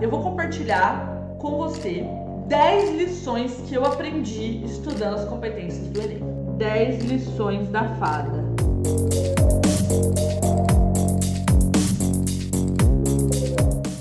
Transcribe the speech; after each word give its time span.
Eu 0.00 0.10
vou 0.10 0.22
compartilhar 0.22 1.08
com 1.40 1.56
você 1.56 2.06
10 2.46 2.90
lições 2.90 3.52
que 3.66 3.74
eu 3.74 3.84
aprendi 3.84 4.64
estudando 4.64 5.16
as 5.16 5.24
competências 5.24 5.88
do 5.88 6.00
Enem. 6.00 6.22
10 6.56 7.04
lições 7.06 7.68
da 7.70 7.82
fada. 7.96 8.44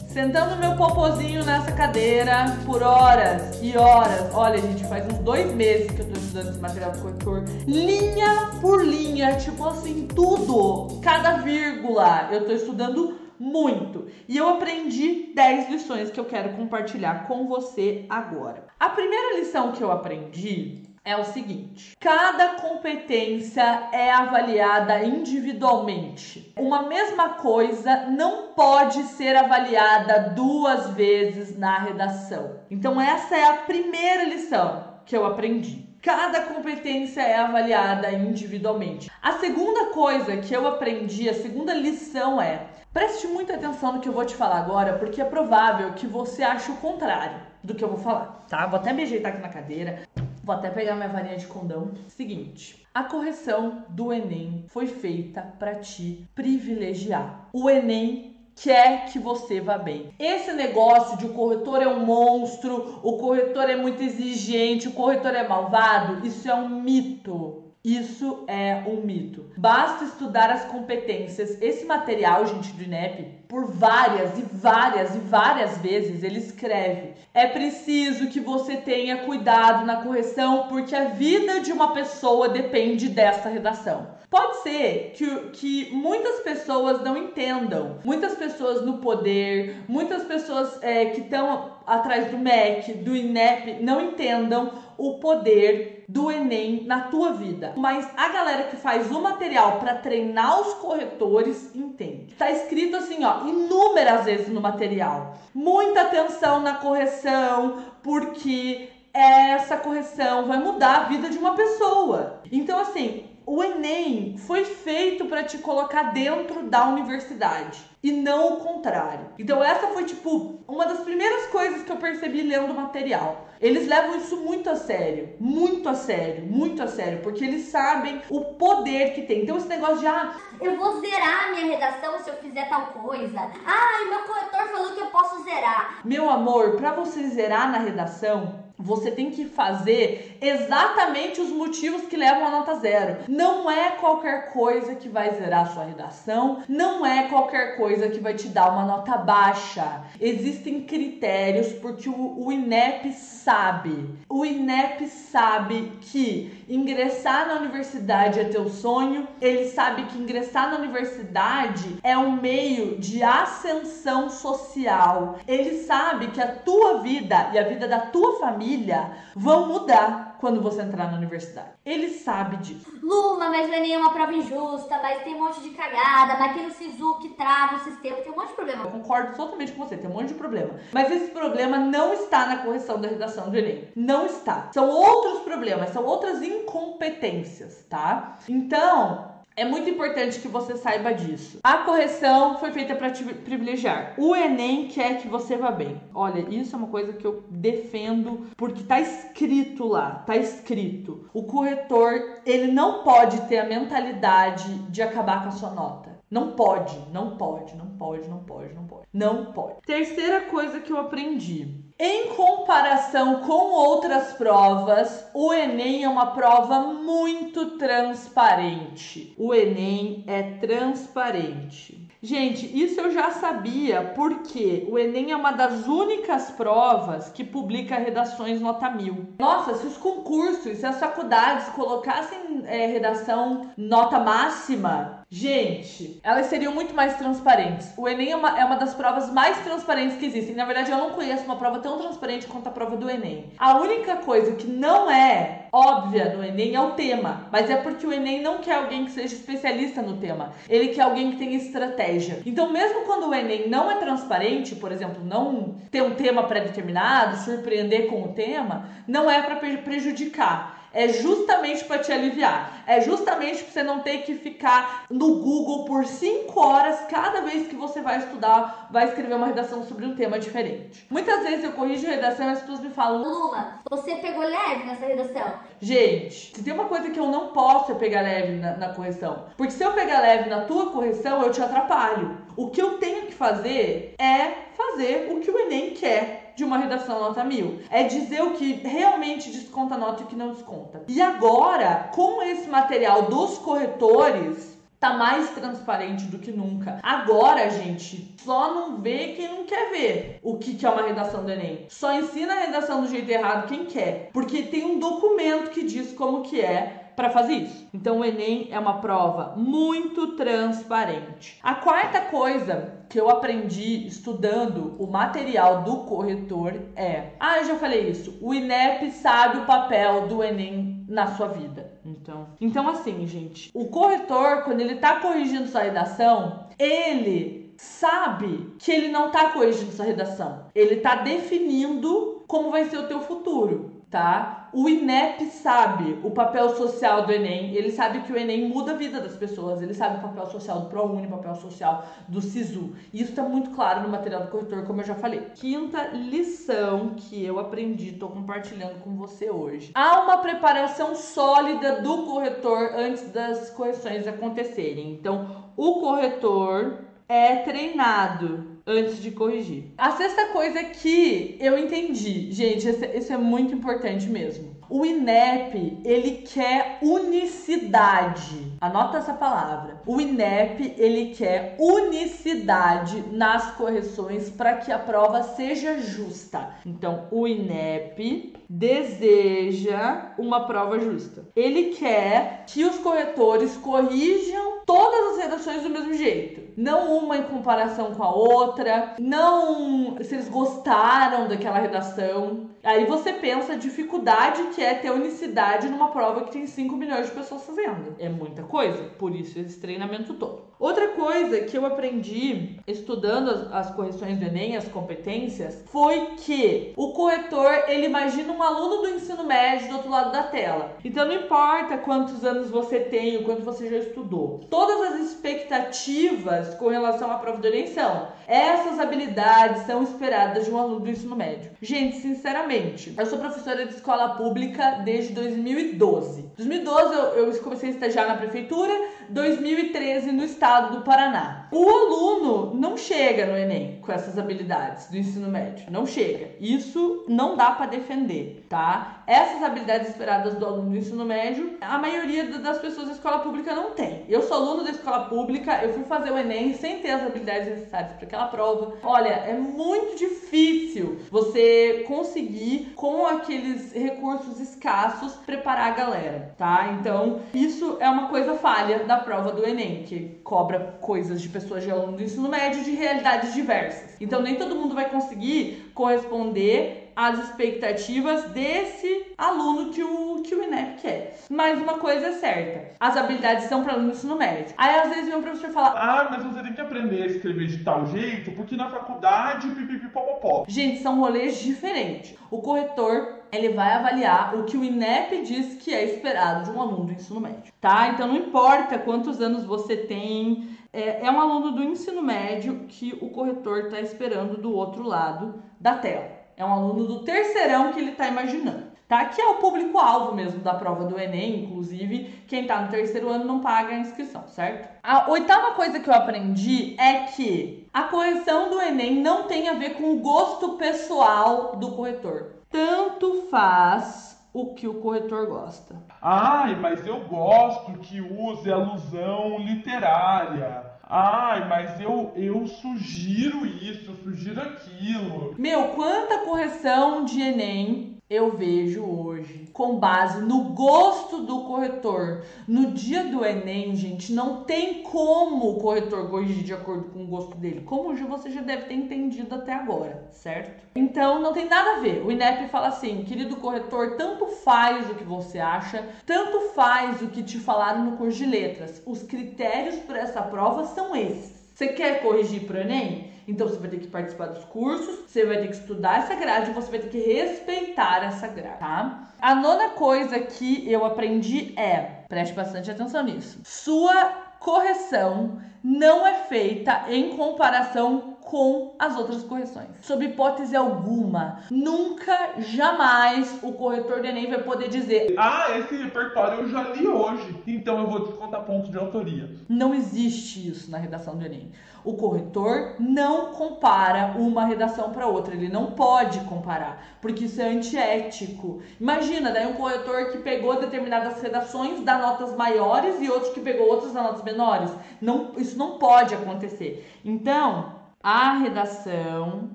Sentando 0.08 0.58
meu 0.58 0.76
popozinho 0.76 1.44
nessa 1.44 1.72
cadeira 1.72 2.56
por 2.64 2.84
horas 2.84 3.60
e 3.64 3.76
horas. 3.76 4.32
Olha, 4.36 4.62
gente, 4.62 4.84
faz 4.86 5.04
uns 5.08 5.18
dois 5.24 5.52
meses 5.56 5.90
que 5.90 6.02
eu 6.04 6.06
tô 6.06 6.14
estudando 6.14 6.50
esse 6.52 6.60
material 6.60 6.92
do 6.92 7.00
corretor. 7.00 7.44
Linha 7.66 8.52
por 8.62 8.86
linha, 8.86 9.36
tipo 9.38 9.68
assim, 9.68 10.08
tudo. 10.14 11.00
Cada 11.02 11.38
vírgula. 11.38 12.30
Eu 12.32 12.46
tô 12.46 12.52
estudando 12.52 13.27
muito. 13.40 14.08
E 14.28 14.38
eu 14.38 14.50
aprendi 14.50 15.32
10 15.34 15.70
lições 15.70 16.12
que 16.12 16.20
eu 16.20 16.26
quero 16.26 16.56
compartilhar 16.56 17.28
com 17.28 17.48
você 17.48 18.06
agora. 18.10 18.66
A 18.80 18.90
primeira 18.90 19.38
lição 19.40 19.72
que 19.72 19.82
eu 19.82 19.92
aprendi 19.92 20.84
é 21.08 21.16
o 21.16 21.24
seguinte: 21.24 21.96
cada 22.00 22.56
competência 22.56 23.90
é 23.94 24.12
avaliada 24.12 25.04
individualmente. 25.06 26.52
Uma 26.58 26.84
mesma 26.84 27.30
coisa 27.30 28.08
não 28.08 28.50
pode 28.54 29.02
ser 29.04 29.36
avaliada 29.38 30.34
duas 30.36 30.90
vezes 30.90 31.58
na 31.58 31.80
redação. 31.80 32.60
Então, 32.70 33.00
essa 33.00 33.38
é 33.38 33.46
a 33.46 33.58
primeira 33.58 34.26
lição 34.26 34.84
que 35.06 35.16
eu 35.16 35.26
aprendi. 35.26 35.88
Cada 36.02 36.42
competência 36.42 37.22
é 37.22 37.38
avaliada 37.38 38.12
individualmente. 38.12 39.10
A 39.22 39.34
segunda 39.40 39.86
coisa 39.88 40.38
que 40.38 40.54
eu 40.54 40.68
aprendi, 40.68 41.30
a 41.30 41.34
segunda 41.34 41.74
lição 41.74 42.42
é: 42.42 42.68
preste 42.98 43.28
muita 43.28 43.54
atenção 43.54 43.94
no 43.94 44.00
que 44.00 44.10
eu 44.10 44.12
vou 44.12 44.26
te 44.26 44.34
falar 44.34 44.58
agora, 44.58 44.94
porque 44.98 45.22
é 45.22 45.24
provável 45.24 45.94
que 45.94 46.08
você 46.08 46.42
ache 46.42 46.72
o 46.72 46.78
contrário 46.78 47.40
do 47.64 47.76
que 47.76 47.84
eu 47.84 47.90
vou 47.90 48.00
falar, 48.00 48.44
tá? 48.50 48.66
Vou 48.66 48.80
até 48.80 48.92
me 48.92 49.04
ajeitar 49.04 49.34
aqui 49.34 49.40
na 49.40 49.50
cadeira. 49.50 50.02
Vou 50.44 50.56
até 50.56 50.72
pegar 50.72 50.96
minha 50.96 51.08
varinha 51.08 51.38
de 51.38 51.46
condão. 51.46 51.92
Seguinte, 52.08 52.88
a 52.92 53.04
correção 53.04 53.86
do 53.90 54.12
Enem 54.12 54.66
foi 54.70 54.88
feita 54.88 55.44
para 55.60 55.76
te 55.76 56.28
privilegiar. 56.34 57.48
O 57.54 57.70
Enem 57.70 58.36
quer 58.56 59.06
que 59.06 59.20
você 59.20 59.62
vá 59.62 59.78
bem. 59.78 60.12
Esse 60.18 60.52
negócio 60.54 61.20
de 61.20 61.28
o 61.28 61.34
corretor 61.34 61.84
é 61.84 61.88
um 61.88 62.04
monstro, 62.04 63.00
o 63.04 63.18
corretor 63.18 63.70
é 63.70 63.76
muito 63.76 64.02
exigente, 64.02 64.88
o 64.88 64.94
corretor 64.94 65.36
é 65.36 65.48
malvado, 65.48 66.26
isso 66.26 66.50
é 66.50 66.56
um 66.56 66.82
mito. 66.82 67.67
Isso 67.88 68.44
é 68.50 68.84
um 68.86 69.00
mito. 69.00 69.46
Basta 69.56 70.04
estudar 70.04 70.50
as 70.50 70.66
competências. 70.66 71.58
Esse 71.62 71.86
material, 71.86 72.46
gente, 72.46 72.74
do 72.74 72.84
INEP, 72.84 73.46
por 73.48 73.72
várias 73.72 74.38
e 74.38 74.42
várias 74.42 75.16
e 75.16 75.20
várias 75.20 75.78
vezes, 75.78 76.22
ele 76.22 76.38
escreve: 76.38 77.14
é 77.34 77.48
preciso 77.48 78.28
que 78.28 78.42
você 78.42 78.76
tenha 78.76 79.24
cuidado 79.24 79.86
na 79.86 80.02
correção, 80.04 80.68
porque 80.68 80.94
a 80.94 81.06
vida 81.06 81.62
de 81.62 81.72
uma 81.72 81.94
pessoa 81.94 82.50
depende 82.50 83.08
dessa 83.08 83.48
redação. 83.48 84.18
Pode 84.30 84.64
ser 84.64 85.14
que, 85.16 85.26
que 85.54 85.90
muitas 85.94 86.42
pessoas 86.42 87.02
não 87.02 87.16
entendam, 87.16 88.00
muitas 88.04 88.36
pessoas 88.36 88.86
no 88.86 88.98
poder, 88.98 89.78
muitas 89.88 90.26
pessoas 90.26 90.78
é, 90.84 91.06
que 91.06 91.22
estão 91.22 91.78
atrás 91.88 92.30
do 92.30 92.38
MEC, 92.38 92.96
do 92.96 93.16
INEP, 93.16 93.82
não 93.82 94.02
entendam 94.02 94.74
o 94.98 95.20
poder 95.20 95.97
do 96.08 96.32
Enem 96.32 96.86
na 96.86 97.02
tua 97.02 97.34
vida. 97.34 97.74
Mas 97.76 98.08
a 98.16 98.30
galera 98.30 98.64
que 98.64 98.78
faz 98.78 99.12
o 99.12 99.22
material 99.22 99.80
para 99.80 99.96
treinar 99.96 100.62
os 100.62 100.76
corretores 100.76 101.76
entende. 101.76 102.34
Tá 102.36 102.50
escrito 102.50 102.96
assim, 102.96 103.26
ó, 103.26 103.46
inúmeras 103.46 104.24
vezes 104.24 104.48
no 104.48 104.62
material. 104.62 105.38
Muita 105.54 106.02
atenção 106.02 106.62
na 106.62 106.76
correção, 106.76 107.84
porque 108.02 108.90
essa 109.14 109.76
correção 109.76 110.48
vai 110.48 110.60
mudar 110.60 110.96
a 110.96 111.04
vida 111.04 111.30
de 111.30 111.38
uma 111.38 111.56
pessoa. 111.56 112.42
Então, 112.52 112.80
assim, 112.80 113.26
o 113.46 113.64
Enem 113.64 114.38
foi 114.38 114.64
feito 114.64 115.26
para 115.26 115.44
te 115.44 115.58
colocar 115.58 116.14
dentro 116.14 116.64
da 116.64 116.88
universidade 116.88 117.80
e 118.02 118.12
não 118.12 118.54
o 118.54 118.58
contrário. 118.58 119.28
Então 119.40 119.64
essa 119.64 119.88
foi 119.88 120.06
tipo 120.06 120.64
uma 120.68 120.86
das 120.86 121.00
primeiras 121.00 121.48
coisas 121.48 121.84
que 121.84 121.92
eu 121.92 121.98
percebi 121.98 122.42
lendo 122.42 122.72
o 122.72 122.76
material. 122.76 123.48
Eles 123.60 123.88
levam 123.88 124.18
isso 124.18 124.38
muito 124.38 124.70
a 124.70 124.76
sério, 124.76 125.36
muito 125.40 125.90
a 125.90 125.96
sério, 125.96 126.46
muito 126.46 126.84
a 126.84 126.88
sério, 126.88 127.20
porque 127.24 127.44
eles 127.44 127.68
sabem 127.70 128.22
o 128.30 128.54
poder 128.56 129.14
que 129.14 129.24
tem. 129.24 129.42
Então 129.42 129.58
esse 129.58 129.68
negócio 129.68 130.00
de 130.00 130.08
ah, 130.08 130.36
eu 130.62 130.78
vou 130.78 131.00
zerar 131.00 131.46
a 131.46 131.52
minha 131.52 131.66
redação 131.66 132.20
se 132.20 132.30
eu 132.30 132.36
fizer 132.36 132.70
tal 132.70 132.88
coisa. 132.88 133.52
Ai, 133.66 134.06
meu 134.10 134.20
corretor 134.22 134.68
falou 134.70 134.94
que 134.94 135.02
eu 135.02 135.08
posso 135.08 135.44
zerar. 135.44 136.02
Meu 136.06 136.30
amor, 136.30 136.76
para 136.76 136.92
você 136.92 137.28
zerar 137.30 137.72
na 137.72 137.80
redação, 137.80 138.68
você 138.78 139.10
tem 139.10 139.32
que 139.32 139.46
fazer 139.46 140.38
exatamente 140.40 141.42
os 141.42 141.50
motivos 141.50 142.04
que 142.04 142.16
levam 142.16 142.46
a 142.46 142.52
nota 142.52 142.76
zero. 142.76 143.24
Não 143.28 143.70
é 143.70 143.92
qualquer 143.92 144.54
coisa 144.54 144.94
que 144.96 145.10
vai 145.10 145.34
zerar 145.34 145.62
a 145.62 145.70
sua 145.70 145.86
redação, 145.86 146.64
não 146.70 147.06
é 147.06 147.28
qualquer 147.28 147.76
coisa 147.76 147.87
que 147.96 148.20
vai 148.20 148.34
te 148.34 148.50
dar 148.50 148.72
uma 148.72 148.86
nota 148.86 149.18
baixa. 149.18 150.04
Existem 150.20 150.82
critérios 150.82 151.74
porque 151.74 152.10
o, 152.10 152.52
INEP 152.52 153.14
sabe. 153.14 154.10
O 154.28 154.46
INEP 154.46 155.08
sabe 155.08 155.94
que 156.02 156.66
ingressar 156.68 157.48
na 157.48 157.56
universidade 157.56 158.40
é 158.40 158.46
teu 158.46 158.70
sonho, 158.70 159.28
ele 159.40 159.70
sabe 159.70 160.04
que 160.04 160.18
ingressar 160.18 160.70
na 160.70 160.78
universidade 160.78 161.98
é 162.04 162.18
um 162.18 162.42
meio 162.42 162.98
de 162.98 163.24
ascensão 163.24 164.30
social. 164.30 165.38
Ele 165.48 165.84
sabe 165.84 166.28
que 166.28 166.42
a 166.42 166.48
tua 166.48 167.00
vida 167.00 167.52
e 167.54 167.60
a 167.60 167.64
vida 167.64 167.88
da 167.88 168.00
tua 168.00 168.40
família 168.40 169.12
vão 169.36 169.68
mudar 169.68 170.27
quando 170.40 170.62
você 170.62 170.82
entrar 170.82 171.12
na 171.12 171.18
universidade. 171.18 171.70
Ele 171.86 172.10
sabe 172.10 172.58
disso. 172.58 172.92
Luma, 173.02 173.50
mas 173.50 173.70
o 173.70 173.74
Enem 173.74 173.94
é 173.94 173.98
uma 173.98 174.14
prova 174.14 174.34
injusta, 174.34 175.00
mas 175.02 175.24
tem 175.24 175.36
um 175.36 175.46
monte 175.46 175.62
de 175.62 175.70
cagada, 175.72 176.38
mas 176.38 176.54
tem 176.54 176.66
o 176.66 176.72
SISU 176.72 177.20
que 177.20 177.30
trava 177.30 177.76
o 177.76 177.80
sistema, 177.80 178.18
tem 178.18 178.32
um 178.32 178.36
monte 178.36 178.50
de 178.50 178.56
problema. 178.56 178.84
Eu 178.84 178.92
concordo 178.92 179.36
totalmente 179.36 179.72
com 179.72 179.86
você, 179.86 179.98
tem 179.98 180.10
um 180.10 180.14
monte 180.14 180.30
de 180.30 180.34
problema. 180.36 180.72
Mas 180.92 181.12
esse 181.12 181.32
problema 181.32 181.78
não 181.78 182.14
está 182.14 182.46
na 182.46 182.58
correção 182.58 183.00
da 183.00 183.08
redação 183.08 183.50
do 183.50 183.58
Enem. 183.58 183.90
Não 183.96 184.26
está. 184.26 184.70
São 184.74 184.90
outros 184.90 185.40
problemas, 185.40 185.90
são 185.90 186.04
outras 186.04 186.42
incompetências, 186.42 187.86
tá? 187.90 188.38
Então, 188.48 189.27
é 189.58 189.66
muito 189.66 189.90
importante 189.90 190.40
que 190.40 190.48
você 190.48 190.78
saiba 190.78 191.12
disso. 191.12 191.58
A 191.64 191.80
correção 191.80 192.60
foi 192.60 192.72
feita 192.72 192.96
para 192.96 193.10
te 193.10 193.24
privilegiar. 193.24 194.14
O 194.16 194.36
Enem 194.36 194.88
quer 194.88 195.20
que 195.20 195.28
você 195.28 195.58
vá 195.58 195.72
bem. 195.72 196.00
Olha, 196.14 196.46
isso 196.54 196.76
é 196.76 196.78
uma 196.78 196.90
coisa 196.90 197.14
que 197.14 197.26
eu 197.26 197.44
defendo 197.50 198.46
porque 198.56 198.84
tá 198.84 199.02
escrito 199.02 199.88
lá, 199.88 200.24
tá 200.28 200.38
escrito. 200.38 201.28
O 201.34 201.44
corretor, 201.44 202.42
ele 202.46 202.72
não 202.72 203.04
pode 203.04 203.42
ter 203.48 203.58
a 203.58 203.66
mentalidade 203.66 204.72
de 204.90 205.02
acabar 205.02 205.42
com 205.42 205.50
a 205.50 205.54
sua 205.54 205.72
nota. 205.72 206.20
Não 206.30 206.52
pode, 206.52 206.96
não 207.12 207.36
pode, 207.36 207.76
não 207.76 207.88
pode, 207.98 208.30
não 208.30 208.44
pode, 208.44 208.76
não 208.76 208.86
pode. 208.86 209.08
Não 209.12 209.54
pode. 209.54 209.82
Terceira 209.88 210.42
coisa 210.42 210.80
que 210.82 210.92
eu 210.92 211.00
aprendi. 211.00 211.87
Em 212.00 212.28
comparação 212.36 213.42
com 213.42 213.72
outras 213.72 214.34
provas, 214.34 215.26
o 215.34 215.52
Enem 215.52 216.04
é 216.04 216.10
uma 216.10 216.28
prova 216.28 216.82
muito 216.82 217.72
transparente. 217.72 219.34
O 219.36 219.52
Enem 219.52 220.24
é 220.28 220.44
transparente. 220.60 222.08
Gente, 222.22 222.66
isso 222.66 223.00
eu 223.00 223.12
já 223.12 223.32
sabia 223.32 224.14
porque 224.16 224.88
o 224.90 225.00
Enem 225.00 225.32
é 225.32 225.36
uma 225.36 225.52
das 225.52 225.88
únicas 225.88 226.52
provas 226.52 227.30
que 227.30 227.44
publica 227.44 227.96
redações 227.96 228.62
nota 228.62 228.92
mil. 228.92 229.30
Nossa, 229.40 229.74
se 229.76 229.88
os 229.88 229.98
concursos, 229.98 230.78
se 230.78 230.86
as 230.86 231.00
faculdades 231.00 231.70
colocassem 231.70 232.64
é, 232.66 232.86
redação 232.88 233.72
nota 233.76 234.20
máxima, 234.20 235.17
gente, 235.30 236.20
elas 236.24 236.48
seriam 236.48 236.74
muito 236.74 236.94
mais 236.94 237.18
transparentes. 237.18 237.94
O 237.98 238.08
Enem 238.08 238.32
é 238.32 238.36
uma, 238.36 238.60
é 238.60 238.64
uma 238.64 238.78
das 238.78 238.94
provas 238.94 239.32
mais 239.32 239.58
transparentes 239.60 240.18
que 240.18 240.26
existem. 240.26 240.56
Na 240.56 240.66
verdade, 240.66 240.92
eu 240.92 240.98
não 240.98 241.12
conheço 241.12 241.44
uma 241.44 241.58
prova 241.58 241.80
tão 241.80 241.98
transparente 241.98 242.48
quanto 242.48 242.68
a 242.68 242.72
prova 242.72 242.96
do 242.96 243.10
Enem. 243.10 243.52
A 243.58 243.78
única 243.78 244.18
coisa 244.18 244.54
que 244.56 244.68
não 244.68 245.12
é 245.12 245.68
óbvia 245.72 246.34
no 246.36 246.44
Enem 246.44 246.76
é 246.76 246.82
o 246.82 246.92
tema, 246.92 247.48
mas 247.52 247.70
é 247.70 247.76
porque 247.76 248.08
o 248.08 248.14
Enem 248.14 248.42
não 248.42 248.60
quer 248.60 248.76
alguém 248.76 249.06
que 249.06 249.12
seja 249.12 249.36
especialista 249.36 250.02
no 250.02 250.18
tema. 250.18 250.54
Ele 250.70 250.90
quer 250.90 251.02
alguém 251.02 251.32
que 251.32 251.38
tenha 251.38 251.58
estratégia. 251.58 252.42
Então, 252.46 252.72
mesmo 252.72 253.02
quando 253.02 253.28
o 253.28 253.36
Enem 253.36 253.68
não 253.68 253.92
é 253.92 253.96
transparente, 253.96 254.76
por 254.76 254.92
exemplo, 254.92 255.24
não 255.24 255.76
ter 255.92 256.02
um 256.02 256.16
tema 256.16 256.44
pré-determinado, 256.44 257.44
surpreender 257.44 258.08
com 258.08 258.24
o 258.24 258.30
tema, 258.30 258.90
não 259.08 259.30
é 259.30 259.42
para 259.42 259.58
prejudicar 259.58 260.78
é 260.98 261.10
justamente 261.10 261.86
para 261.86 262.00
te 262.00 262.12
aliviar. 262.12 262.84
É 262.88 263.02
justamente 263.02 263.64
para 263.64 263.72
você 263.72 263.84
não 263.84 264.00
ter 264.00 264.20
que 264.24 264.34
ficar 264.34 265.06
no 265.18 265.40
Google 265.40 265.86
por 265.86 266.06
5 266.06 266.60
horas 266.60 267.00
cada 267.10 267.42
vez 267.42 267.68
que 267.68 267.76
você 267.76 268.02
vai 268.02 268.20
estudar, 268.20 268.88
vai 268.92 269.06
escrever 269.06 269.34
uma 269.34 269.48
redação 269.48 269.84
sobre 269.84 270.06
um 270.06 270.16
tema 270.16 270.38
diferente. 270.38 271.08
Muitas 271.10 271.44
vezes 271.44 271.64
eu 271.64 271.72
corrijo 271.72 272.06
redação 272.06 272.48
e 272.48 272.52
as 272.52 272.62
pessoas 272.62 272.80
me 272.80 272.90
falam: 272.90 273.24
Luma, 273.24 273.82
você 273.90 274.16
pegou 274.18 274.44
leve 274.44 274.86
nessa 274.86 275.06
redação? 275.06 275.54
Gente, 275.82 276.56
se 276.56 276.64
tem 276.64 276.74
uma 276.74 276.86
coisa 276.86 277.10
que 277.10 277.20
eu 277.20 277.28
não 277.28 277.48
posso 277.48 277.92
é 277.92 277.96
pegar 277.96 278.22
leve 278.22 278.54
na, 278.54 278.78
na 278.78 278.94
correção. 278.94 279.46
Porque 279.58 279.72
se 279.72 279.84
eu 279.84 279.94
pegar 279.94 280.22
leve 280.22 280.50
na 280.50 280.62
tua 280.62 280.92
correção, 280.92 281.42
eu 281.42 281.52
te 281.52 281.62
atrapalho. 281.62 282.38
O 282.56 282.70
que 282.70 282.82
eu 282.82 282.98
tenho 283.00 283.26
que 283.26 283.34
fazer 283.34 284.16
é 284.20 284.68
fazer 284.76 285.30
o 285.32 285.40
que 285.40 285.50
o 285.50 285.60
Enem 285.60 285.92
quer 285.92 286.54
de 286.56 286.64
uma 286.64 286.78
redação 286.78 287.20
nota 287.20 287.44
mil. 287.44 287.80
É 287.90 288.04
dizer 288.04 288.42
o 288.42 288.54
que 288.54 288.74
realmente 288.74 289.52
desconta 289.52 289.98
nota 289.98 290.22
e 290.22 290.26
o 290.26 290.28
que 290.28 290.36
não 290.36 290.52
desconta. 290.52 291.04
E 291.08 291.22
agora, 291.22 292.10
com 292.14 292.42
esse 292.42 292.68
material 292.68 293.24
dos 293.24 293.60
corretores, 293.60 294.77
tá 295.00 295.14
mais 295.14 295.50
transparente 295.52 296.26
do 296.26 296.40
que 296.40 296.52
nunca. 296.52 297.00
Agora, 297.04 297.70
gente, 297.70 298.36
só 298.44 298.74
não 298.74 299.02
vê 299.02 299.34
quem 299.34 299.48
não 299.48 299.66
quer 299.66 299.92
ver 299.92 300.40
o 300.42 300.58
que, 300.58 300.76
que 300.76 300.86
é 300.86 300.90
uma 300.90 301.06
redação 301.06 301.44
do 301.44 301.52
Enem. 301.52 301.86
Só 301.90 302.14
ensina 302.14 302.54
a 302.54 302.60
redação 302.60 303.02
do 303.02 303.10
jeito 303.10 303.30
errado 303.30 303.68
quem 303.68 303.86
quer. 303.86 304.30
Porque 304.34 304.64
tem 304.64 304.84
um 304.86 305.00
documento 305.00 305.70
que 305.70 305.84
diz 305.84 306.14
como 306.14 306.44
que 306.44 306.60
é 306.60 307.12
para 307.16 307.32
fazer 307.32 307.54
isso. 307.54 307.88
Então 307.92 308.20
o 308.20 308.26
Enem 308.26 308.68
é 308.72 308.78
uma 308.78 309.02
prova 309.02 309.56
muito 309.58 310.36
transparente. 310.36 311.60
A 311.64 311.74
quarta 311.74 312.22
coisa 312.22 312.94
que 313.10 313.20
eu 313.20 313.30
aprendi 313.30 314.06
estudando 314.06 314.96
o 315.00 315.08
material 315.08 315.82
do 315.82 316.04
corretor 316.04 316.74
é: 316.96 317.32
ah, 317.40 317.58
eu 317.58 317.66
já 317.66 317.76
falei 317.76 318.10
isso. 318.10 318.38
O 318.42 318.54
INEP 318.54 319.12
sabe 319.12 319.60
o 319.60 319.66
papel 319.66 320.28
do 320.28 320.44
Enem 320.44 321.06
na 321.08 321.28
sua 321.36 321.48
vida. 321.48 321.97
Então, 322.08 322.48
então 322.62 322.88
assim, 322.88 323.28
gente, 323.28 323.70
o 323.74 323.86
corretor 323.88 324.64
quando 324.64 324.80
ele 324.80 324.96
tá 324.96 325.20
corrigindo 325.20 325.68
sua 325.68 325.82
redação, 325.82 326.68
ele 326.80 327.74
sabe 327.78 328.74
que 328.80 328.92
ele 328.92 329.10
não 329.10 329.30
tá 329.30 329.50
corrigindo 329.50 329.92
sua 329.92 330.06
redação. 330.06 330.66
Ele 330.74 330.98
tá 330.98 331.16
definindo 331.16 332.44
como 332.48 332.72
vai 332.72 332.86
ser 332.86 332.98
o 332.98 333.08
teu 333.08 333.20
futuro 333.20 333.97
tá? 334.10 334.70
O 334.74 334.88
INEP 334.88 335.46
sabe 335.46 336.20
o 336.24 336.32
papel 336.32 336.70
social 336.76 337.26
do 337.26 337.32
Enem, 337.32 337.74
ele 337.74 337.92
sabe 337.92 338.22
que 338.22 338.32
o 338.32 338.38
Enem 338.38 338.70
muda 338.70 338.92
a 338.92 338.96
vida 338.96 339.20
das 339.20 339.36
pessoas, 339.36 339.82
ele 339.82 339.94
sabe 339.94 340.18
o 340.18 340.22
papel 340.22 340.46
social 340.48 340.82
do 340.82 340.90
ProUni, 340.90 341.28
o 341.28 341.32
papel 341.32 341.56
social 341.56 342.06
do 342.28 342.42
SISU. 342.42 342.94
E 343.12 343.22
isso 343.22 343.32
está 343.32 343.44
muito 343.44 343.72
claro 343.72 344.02
no 344.02 344.10
material 344.10 344.44
do 344.44 344.50
corretor, 344.50 344.86
como 344.86 345.02
eu 345.02 345.06
já 345.06 345.16
falei. 345.16 345.48
Quinta 345.56 346.10
lição 346.14 347.16
que 347.16 347.44
eu 347.44 347.60
aprendi, 347.60 348.10
estou 348.10 348.30
compartilhando 348.30 349.00
com 349.02 349.16
você 349.16 349.50
hoje. 349.50 349.92
Há 349.94 350.22
uma 350.22 350.38
preparação 350.38 351.16
sólida 351.16 352.02
do 352.02 352.24
corretor 352.24 352.92
antes 352.96 353.32
das 353.32 353.70
correções 353.72 354.28
acontecerem. 354.28 355.12
Então, 355.12 355.66
o 355.76 356.00
corretor 356.00 357.00
é 357.28 357.58
treinado 357.58 358.77
antes 358.88 359.22
de 359.22 359.32
corrigir. 359.32 359.92
A 359.98 360.12
sexta 360.12 360.48
coisa 360.48 360.82
que 360.84 361.58
eu 361.60 361.78
entendi, 361.78 362.52
gente, 362.52 362.88
isso 362.88 363.34
é 363.34 363.38
muito 363.38 363.76
importante 363.76 364.28
mesmo. 364.30 364.78
O 364.90 365.06
INEP, 365.06 365.98
ele 366.06 366.44
quer 366.48 367.00
unicidade. 367.02 368.72
Anota 368.80 369.18
essa 369.18 369.34
palavra. 369.34 370.02
O 370.06 370.22
INEP, 370.22 370.96
ele 370.98 371.36
quer 371.36 371.76
unicidade 371.78 373.22
nas 373.32 373.72
correções 373.72 374.50
para 374.50 374.78
que 374.78 374.90
a 374.90 374.98
prova 374.98 375.44
seja 375.44 376.00
justa. 376.00 376.70
Então, 376.86 377.28
o 377.32 377.46
INEP 377.46 378.54
deseja 378.70 380.34
uma 380.38 380.66
prova 380.66 380.98
justa. 381.00 381.50
Ele 381.54 381.96
quer 381.96 382.64
que 382.68 382.86
os 382.86 382.98
corretores 383.00 383.76
corrijam 383.76 384.77
todas 384.88 385.34
as 385.34 385.44
redações 385.44 385.84
do 385.84 385.90
mesmo 385.90 386.14
jeito. 386.14 386.62
Não 386.78 387.18
uma 387.18 387.38
em 387.38 387.44
comparação 387.44 388.16
com 388.16 388.24
a 388.24 388.34
outra, 388.34 389.16
não 389.20 390.16
se 390.22 390.34
eles 390.34 390.48
gostaram 390.48 391.48
daquela 391.48 391.78
redação. 391.78 392.70
Aí 392.84 393.06
você 393.06 393.34
pensa 393.34 393.74
a 393.74 393.76
dificuldade 393.76 394.64
que 394.74 394.82
é 394.82 394.94
ter 394.94 395.12
unicidade 395.12 395.90
numa 395.90 396.10
prova 396.12 396.46
que 396.46 396.52
tem 396.52 396.66
5 396.66 396.96
milhões 396.96 397.26
de 397.26 397.34
pessoas 397.34 397.66
fazendo. 397.66 398.16
É 398.18 398.30
muita 398.30 398.64
coisa, 398.64 399.04
por 399.20 399.36
isso 399.36 399.60
esse 399.60 399.78
treinamento 399.78 400.36
todo. 400.36 400.62
Outra 400.80 401.08
coisa 401.10 401.62
que 401.62 401.76
eu 401.76 401.86
aprendi 401.88 402.80
estudando 402.86 403.50
as, 403.50 403.74
as 403.74 403.96
correções 403.96 404.38
do 404.38 404.46
Enem, 404.46 404.78
as 404.78 404.88
competências, 404.88 405.84
foi 405.88 406.36
que 406.38 406.94
o 406.96 407.14
corretor, 407.14 407.86
ele 407.88 408.06
imagina 408.06 408.54
um 408.54 408.62
aluno 408.62 409.02
do 409.02 409.10
ensino 409.10 409.44
médio 409.44 409.88
do 409.88 409.96
outro 409.96 410.12
lado 410.12 410.32
da 410.32 410.44
tela. 410.44 410.96
Então 411.04 411.26
não 411.26 411.34
importa 411.34 411.98
quantos 411.98 412.46
anos 412.46 412.70
você 412.70 413.00
tem, 413.00 413.38
o 413.38 413.44
quanto 413.44 413.64
você 413.64 413.90
já 413.90 413.98
estudou. 413.98 414.62
Todas 414.70 415.14
as 415.14 415.32
expectativas 415.32 416.76
com 416.76 416.90
relação 416.90 417.32
à 417.32 417.40
prova 417.40 417.60
do 417.60 417.68
Enem 417.68 417.88
são 417.88 418.28
essas 418.48 419.00
habilidades 419.00 419.86
são 419.88 420.04
esperadas 420.04 420.66
de 420.66 420.72
um 420.72 420.78
aluno 420.78 421.00
do 421.00 421.10
ensino 421.10 421.36
médio. 421.36 421.72
Gente, 421.82 422.18
sinceramente, 422.18 423.14
eu 423.18 423.26
sou 423.26 423.40
professora 423.40 423.86
de 423.86 423.96
escola 423.96 424.36
pública 424.36 425.02
desde 425.04 425.34
2012. 425.34 426.52
2012 426.56 427.14
eu, 427.14 427.22
eu 427.46 427.64
comecei 427.64 427.90
a 427.90 427.92
estagiar 427.94 428.28
na 428.28 428.38
prefeitura, 428.38 428.94
2013 429.30 430.32
no 430.32 430.46
estado 430.46 430.67
do 430.92 431.02
Paraná. 431.02 431.67
O 431.72 431.90
aluno 431.90 432.74
não 432.74 432.96
chega 432.96 433.46
no 433.46 433.58
Enem 433.58 434.00
com 434.02 434.12
essas 434.12 434.38
habilidades 434.38 435.10
do 435.10 435.18
ensino 435.18 435.50
médio, 435.50 435.92
não 435.92 436.06
chega. 436.06 436.52
Isso 436.62 437.26
não 437.28 437.58
dá 437.58 437.72
para 437.72 437.88
defender, 437.88 438.66
tá? 438.70 439.24
Essas 439.28 439.62
habilidades 439.62 440.10
esperadas 440.10 440.56
do 440.56 440.66
aluno 440.66 440.92
do 440.92 440.98
ensino 440.98 441.26
médio, 441.26 441.78
a 441.82 441.98
maioria 441.98 442.46
das 442.60 442.80
pessoas 442.80 443.08
da 443.08 443.14
escola 443.14 443.40
pública 443.40 443.76
não 443.76 443.92
tem. 443.92 444.24
Eu 444.30 444.44
sou 444.44 444.56
aluno 444.56 444.86
da 444.86 444.92
escola 444.92 445.26
pública, 445.26 445.84
eu 445.84 445.94
fui 445.94 446.04
fazer 446.04 446.32
o 446.32 446.38
Enem 446.38 446.74
sem 446.74 447.00
ter 447.00 447.12
as 447.12 447.24
habilidades 447.24 447.68
necessárias 447.68 448.14
para 448.14 448.26
aquela 448.26 448.48
prova. 448.48 448.94
Olha, 449.04 449.30
é 449.30 449.54
muito 449.54 450.18
difícil 450.18 451.20
você 451.30 452.06
conseguir, 452.08 452.94
com 452.96 453.26
aqueles 453.26 453.92
recursos 453.92 454.62
escassos, 454.62 455.34
preparar 455.46 455.92
a 455.92 455.96
galera, 455.96 456.56
tá? 456.58 456.96
Então, 456.98 457.42
isso 457.54 457.98
é 458.00 458.10
uma 458.10 458.30
coisa 458.30 458.54
falha 458.56 459.00
da 459.00 459.18
prova 459.18 459.52
do 459.52 459.68
Enem, 459.68 460.04
que 460.04 460.40
cobra 460.44 460.98
coisas 461.02 461.42
de 461.42 461.50
pessoas 461.58 461.84
de 461.84 461.92
aluno 461.92 462.18
do 462.18 462.24
ensino 462.24 462.48
médio 462.48 462.84
de 462.84 462.92
realidades 462.92 463.54
diversas. 463.54 464.16
Então, 464.22 464.42
nem 464.42 464.56
todo 464.56 464.76
mundo 464.76 464.94
vai 464.94 465.10
conseguir 465.10 465.92
corresponder 465.94 467.12
às 467.16 467.40
expectativas 467.40 468.52
desse 468.52 469.34
aluno 469.36 469.92
que 469.92 470.04
o, 470.04 470.44
que 470.44 470.54
o 470.54 470.64
INEP 470.64 471.02
quer. 471.02 471.40
Mas 471.50 471.82
uma 471.82 471.96
coisa 471.96 472.28
é 472.28 472.32
certa: 472.34 472.94
as 473.00 473.18
habilidades 473.18 473.66
são 473.66 473.84
para 473.84 473.94
aluno 473.94 474.10
do 474.10 474.14
ensino 474.16 474.38
médio. 474.38 474.76
Aí 474.78 475.00
às 475.00 475.10
vezes 475.10 475.26
vem 475.26 475.36
um 475.36 475.42
professor 475.42 475.72
falar: 475.72 475.94
Ah, 475.96 476.28
mas 476.30 476.44
você 476.44 476.62
tem 476.62 476.74
que 476.74 476.82
aprender 476.82 477.24
a 477.24 477.26
escrever 477.26 477.68
de 477.68 477.84
tal 477.84 478.06
jeito, 478.06 478.52
porque 478.52 478.76
na 478.76 478.90
faculdade 478.90 479.68
pipipipopopó. 479.70 480.66
Gente, 480.68 481.02
são 481.02 481.20
rolês 481.20 481.58
diferentes. 481.58 482.36
O 482.52 482.62
corretor 482.62 483.37
ele 483.52 483.70
vai 483.70 483.94
avaliar 483.94 484.56
o 484.56 484.64
que 484.64 484.78
o 484.78 484.84
INEP 484.84 485.44
diz 485.44 485.76
que 485.82 485.94
é 485.94 486.04
esperado 486.04 486.66
de 486.66 486.78
um 486.78 486.82
aluno 486.82 487.06
do 487.06 487.14
ensino 487.14 487.40
médio, 487.40 487.72
tá? 487.80 488.10
Então 488.10 488.28
não 488.28 488.36
importa 488.36 489.00
quantos 489.00 489.42
anos 489.42 489.66
você 489.66 489.96
tem, 489.96 490.70
é, 490.92 491.26
é 491.26 491.32
um 491.32 491.40
aluno 491.40 491.72
do 491.72 491.84
ensino 491.84 492.22
médio 492.22 492.86
que 492.88 493.18
o 493.22 493.30
corretor 493.30 493.86
está 493.86 494.00
esperando 494.00 494.58
do 494.58 494.74
outro 494.74 495.04
lado 495.04 495.62
da 495.80 495.96
tela. 495.96 496.28
É 496.56 496.66
um 496.66 496.72
aluno 496.72 497.06
do 497.06 497.20
terceirão 497.24 497.94
que 497.94 498.00
ele 498.00 498.12
está 498.12 498.28
imaginando. 498.28 498.88
Tá? 499.08 499.24
Que 499.24 499.40
é 499.40 499.48
o 499.48 499.56
público-alvo 499.56 500.36
mesmo 500.36 500.60
da 500.60 500.74
prova 500.74 501.06
do 501.06 501.18
Enem, 501.18 501.64
inclusive, 501.64 502.44
quem 502.46 502.64
está 502.64 502.82
no 502.82 502.90
terceiro 502.90 503.30
ano 503.30 503.46
não 503.46 503.62
paga 503.62 503.96
a 503.96 504.00
inscrição, 504.00 504.46
certo? 504.50 504.90
A 505.02 505.32
oitava 505.32 505.76
coisa 505.76 505.98
que 505.98 506.10
eu 506.10 506.14
aprendi 506.14 506.94
é 507.00 507.24
que 507.24 507.88
a 507.94 508.04
correção 508.04 508.70
do 508.70 508.82
Enem 508.82 509.22
não 509.22 509.44
tem 509.44 509.70
a 509.70 509.76
ver 509.76 509.92
com 509.92 510.12
o 510.12 510.20
gosto 510.20 510.74
pessoal 510.74 511.78
do 511.78 511.94
corretor. 511.94 512.57
Tanto 512.70 513.48
faz 513.50 514.38
o 514.54 514.74
que 514.74 514.88
o 514.88 514.96
corretor 514.96 515.48
gosta. 515.48 515.96
Ai, 516.22 516.76
mas 516.76 517.06
eu 517.06 517.22
gosto 517.22 517.94
que 518.00 518.20
use 518.20 518.72
alusão 518.72 519.60
literária. 519.60 520.84
Ai, 521.10 521.68
mas 521.70 522.00
eu, 522.02 522.34
eu 522.36 522.68
sugiro 522.68 523.66
isso, 523.66 524.12
eu 524.12 524.16
sugiro 524.16 524.62
aquilo. 524.62 525.56
Meu, 525.58 525.90
quanta 525.90 526.40
correção 526.40 527.24
de 527.24 527.40
Enem 527.42 528.17
eu 528.30 528.52
vejo 528.52 529.06
hoje, 529.06 529.70
com 529.72 529.98
base 529.98 530.42
no 530.42 530.74
gosto 530.74 531.44
do 531.44 531.62
corretor. 531.62 532.44
No 532.68 532.92
dia 532.92 533.24
do 533.24 533.46
Enem, 533.46 533.96
gente, 533.96 534.34
não 534.34 534.66
tem 534.66 535.02
como 535.02 535.70
o 535.70 535.80
corretor 535.80 536.30
corrigir 536.30 536.64
de 536.64 536.74
acordo 536.74 537.06
com 537.06 537.24
o 537.24 537.28
gosto 537.28 537.56
dele, 537.56 537.84
como 537.86 538.14
você 538.28 538.52
já 538.52 538.62
deve 538.62 538.86
ter 538.86 538.96
entendido 538.96 539.56
até 539.56 539.74
agora, 539.74 540.28
certo? 540.32 540.86
Então 540.96 541.42
não 541.42 541.54
tem 541.54 541.70
nada 541.70 541.98
a 541.98 542.00
ver. 542.00 542.22
O 542.26 542.32
INEP 542.32 542.70
fala 542.70 542.88
assim, 542.88 543.24
querido 543.24 543.56
corretor, 543.56 544.18
tanto 544.18 544.48
faz 544.48 545.10
o 545.10 545.16
que 545.16 545.24
você 545.24 545.60
acha, 545.60 546.04
tanto 546.26 546.74
faz 546.74 547.22
o 547.22 547.30
que 547.30 547.44
te 547.44 547.58
falaram 547.58 548.04
no 548.04 548.18
curso 548.18 548.38
de 548.38 548.46
letras. 548.46 549.02
Os 549.06 549.24
critérios 549.24 549.96
para 550.00 550.20
essa 550.20 550.42
prova 550.42 550.86
são 550.86 551.16
esses. 551.16 551.56
Você 551.74 551.90
quer 551.90 552.22
corrigir 552.22 552.66
para 552.66 552.80
o 552.80 552.82
Enem? 552.82 553.37
Então 553.48 553.68
você 553.68 553.80
vai 553.80 553.90
ter 553.90 554.00
que 554.00 554.08
participar 554.08 554.48
dos 554.48 554.66
cursos, 554.66 555.24
você 555.26 555.46
vai 555.46 555.58
ter 555.58 555.68
que 555.68 555.76
estudar 555.76 556.20
essa 556.20 556.36
grade, 556.36 556.72
você 556.72 556.92
vai 556.92 557.00
ter 557.00 557.10
que 557.10 557.20
respeitar 557.20 558.26
essa 558.26 558.48
grade, 558.48 558.80
tá? 558.80 559.30
A 559.42 559.56
nona 559.56 559.90
coisa 559.92 560.40
que 560.40 560.92
eu 560.92 561.06
aprendi 561.06 561.74
é, 561.80 562.26
preste 562.28 562.54
bastante 562.54 562.92
atenção 562.92 563.24
nisso. 563.24 563.62
Sua 563.64 564.48
correção 564.60 565.62
não 565.84 566.28
é 566.28 566.34
feita 566.46 567.06
em 567.08 567.38
comparação 567.38 568.37
com 568.48 568.96
as 568.98 569.18
outras 569.18 569.44
correções. 569.44 569.90
Sob 570.02 570.26
hipótese 570.26 570.76
alguma, 570.76 571.60
nunca, 571.70 572.54
jamais 572.60 573.60
o 573.62 573.74
corretor 573.74 574.22
do 574.22 574.28
Enem 574.28 574.50
vai 574.50 574.64
poder 574.64 574.88
dizer: 574.88 575.36
Ah, 575.38 575.78
esse 575.78 575.96
repertório 575.96 576.62
eu 576.62 576.70
já 576.70 576.84
li 576.90 577.08
hoje, 577.08 577.62
então 577.68 578.00
eu 578.00 578.08
vou 578.08 578.26
descontar 578.26 578.64
pontos 578.64 578.90
de 578.90 578.98
autoria. 578.98 579.50
Não 579.68 579.94
existe 579.94 580.68
isso 580.68 580.90
na 580.90 580.98
redação 580.98 581.36
do 581.36 581.46
Enem. 581.46 581.72
O 582.06 582.14
corretor 582.14 582.96
não 583.00 583.48
compara 583.48 584.34
uma 584.38 584.64
redação 584.64 585.12
para 585.12 585.28
outra, 585.28 585.54
ele 585.54 585.68
não 585.68 585.88
pode 585.88 586.40
comparar, 586.42 587.18
porque 587.22 587.46
isso 587.46 587.62
é 587.62 587.68
antiético. 587.68 588.82
Imagina, 589.00 589.52
daí 589.52 589.68
um 589.68 589.74
corretor 589.74 590.32
que 590.32 590.38
pegou 590.38 590.80
determinadas 590.80 591.42
redações 591.42 592.00
dá 592.02 592.18
notas 592.18 592.56
maiores 592.56 593.22
e 593.22 593.30
outros 593.30 593.54
que 593.54 593.60
pegou 593.60 593.90
outras 593.90 594.14
dá 594.14 594.24
notas 594.24 594.44
menores. 594.44 594.90
Não, 595.20 595.52
isso 595.58 595.78
não 595.78 595.98
pode 595.98 596.34
acontecer. 596.34 597.06
Então, 597.26 597.97
a 598.30 598.58
redação 598.58 599.70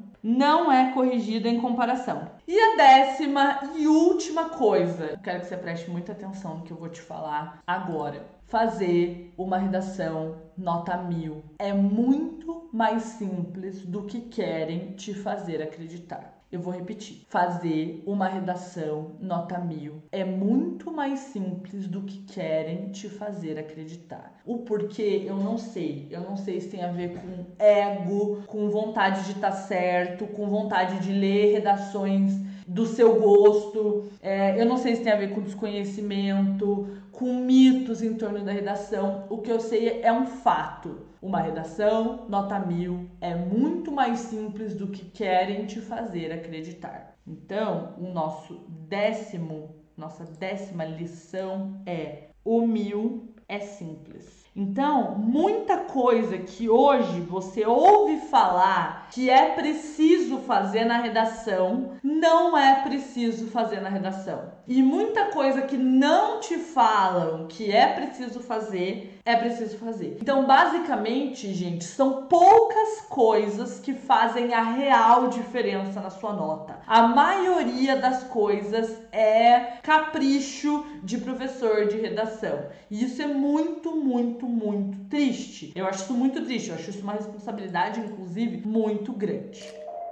não 0.22 0.70
é 0.70 0.92
corrigida 0.92 1.48
em 1.48 1.58
comparação. 1.58 2.28
E 2.46 2.54
a 2.54 2.76
décima 2.76 3.60
e 3.74 3.88
última 3.88 4.50
coisa, 4.50 5.18
quero 5.24 5.40
que 5.40 5.46
você 5.46 5.56
preste 5.56 5.90
muita 5.90 6.12
atenção 6.12 6.58
no 6.58 6.62
que 6.62 6.70
eu 6.70 6.76
vou 6.76 6.90
te 6.90 7.00
falar 7.00 7.62
agora. 7.66 8.26
Fazer 8.44 9.32
uma 9.38 9.56
redação 9.56 10.36
nota 10.54 10.98
mil 10.98 11.42
é 11.58 11.72
muito 11.72 12.68
mais 12.70 13.04
simples 13.04 13.86
do 13.86 14.02
que 14.02 14.20
querem 14.20 14.92
te 14.96 15.14
fazer 15.14 15.62
acreditar. 15.62 16.41
Eu 16.52 16.60
vou 16.60 16.70
repetir. 16.70 17.24
Fazer 17.30 18.02
uma 18.06 18.28
redação 18.28 19.12
nota 19.18 19.58
mil 19.58 20.02
é 20.12 20.22
muito 20.22 20.92
mais 20.92 21.18
simples 21.20 21.88
do 21.88 22.02
que 22.02 22.18
querem 22.24 22.90
te 22.90 23.08
fazer 23.08 23.58
acreditar. 23.58 24.38
O 24.44 24.58
porquê 24.58 25.24
eu 25.26 25.34
não 25.34 25.56
sei. 25.56 26.06
Eu 26.10 26.20
não 26.20 26.36
sei 26.36 26.60
se 26.60 26.68
tem 26.68 26.84
a 26.84 26.92
ver 26.92 27.14
com 27.14 27.46
ego, 27.58 28.42
com 28.46 28.68
vontade 28.68 29.24
de 29.24 29.32
estar 29.32 29.50
tá 29.50 29.56
certo, 29.56 30.26
com 30.26 30.46
vontade 30.46 30.98
de 30.98 31.10
ler 31.10 31.54
redações 31.54 32.34
do 32.68 32.84
seu 32.84 33.18
gosto. 33.18 34.10
É, 34.20 34.60
eu 34.60 34.66
não 34.66 34.76
sei 34.76 34.96
se 34.96 35.02
tem 35.02 35.12
a 35.12 35.16
ver 35.16 35.32
com 35.34 35.40
desconhecimento, 35.40 36.86
com 37.10 37.32
mitos 37.32 38.02
em 38.02 38.12
torno 38.12 38.44
da 38.44 38.52
redação. 38.52 39.26
O 39.30 39.38
que 39.38 39.50
eu 39.50 39.58
sei 39.58 40.02
é 40.02 40.12
um 40.12 40.26
fato. 40.26 41.11
Uma 41.22 41.40
redação, 41.40 42.26
nota 42.28 42.58
mil, 42.58 43.08
é 43.20 43.32
muito 43.32 43.92
mais 43.92 44.18
simples 44.18 44.74
do 44.74 44.88
que 44.88 45.04
querem 45.04 45.66
te 45.66 45.80
fazer 45.80 46.32
acreditar. 46.32 47.14
Então, 47.24 47.94
o 47.96 48.08
nosso 48.08 48.66
décimo, 48.68 49.72
nossa 49.96 50.24
décima 50.24 50.84
lição 50.84 51.80
é: 51.86 52.30
o 52.44 52.66
mil 52.66 53.32
é 53.48 53.60
simples. 53.60 54.42
Então, 54.54 55.14
muita 55.16 55.78
coisa 55.78 56.36
que 56.38 56.68
hoje 56.68 57.20
você 57.20 57.64
ouve 57.64 58.18
falar 58.26 59.08
que 59.10 59.30
é 59.30 59.54
preciso 59.54 60.38
fazer 60.38 60.84
na 60.84 60.98
redação, 61.00 61.92
não 62.02 62.58
é 62.58 62.82
preciso 62.82 63.46
fazer 63.46 63.80
na 63.80 63.88
redação. 63.88 64.52
E 64.66 64.80
muita 64.80 65.26
coisa 65.26 65.62
que 65.62 65.76
não 65.76 66.38
te 66.38 66.56
falam 66.56 67.46
que 67.48 67.72
é 67.72 67.88
preciso 67.88 68.40
fazer, 68.40 69.18
é 69.24 69.34
preciso 69.34 69.76
fazer. 69.78 70.18
Então, 70.20 70.46
basicamente, 70.46 71.52
gente, 71.52 71.84
são 71.84 72.26
poucas 72.26 73.00
coisas 73.08 73.80
que 73.80 73.92
fazem 73.92 74.54
a 74.54 74.62
real 74.62 75.28
diferença 75.28 76.00
na 76.00 76.10
sua 76.10 76.32
nota. 76.32 76.78
A 76.86 77.08
maioria 77.08 77.96
das 77.96 78.22
coisas 78.24 79.02
é 79.10 79.78
capricho 79.82 80.86
de 81.02 81.18
professor 81.18 81.86
de 81.86 81.96
redação. 81.96 82.66
E 82.88 83.04
isso 83.04 83.20
é 83.20 83.26
muito, 83.26 83.96
muito, 83.96 84.46
muito 84.46 84.96
triste. 85.08 85.72
Eu 85.74 85.86
acho 85.86 86.04
isso 86.04 86.14
muito 86.14 86.40
triste. 86.44 86.68
Eu 86.68 86.76
acho 86.76 86.90
isso 86.90 87.02
uma 87.02 87.14
responsabilidade, 87.14 88.00
inclusive, 88.00 88.66
muito 88.66 89.12
grande. 89.12 89.62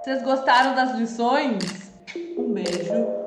Vocês 0.03 0.21
gostaram 0.23 0.75
das 0.75 0.97
lições? 0.97 1.91
Um 2.37 2.51
beijo 2.51 3.20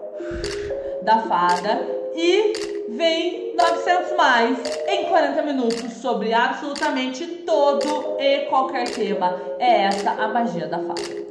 da 1.04 1.18
fada 1.20 1.80
e 2.16 2.86
vem 2.88 3.54
900 3.56 4.16
mais 4.16 4.58
em 4.88 5.04
40 5.04 5.42
minutos 5.42 5.92
sobre 5.94 6.32
absolutamente 6.32 7.26
todo 7.46 8.16
e 8.18 8.46
qualquer 8.46 8.88
tema. 8.88 9.38
É 9.58 9.82
essa 9.82 10.10
a 10.10 10.28
magia 10.28 10.66
da 10.66 10.78
fada. 10.78 11.23